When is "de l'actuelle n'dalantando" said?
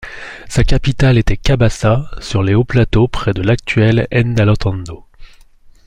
3.35-5.05